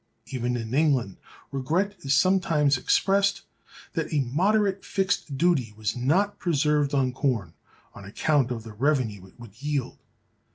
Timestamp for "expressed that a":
2.75-4.21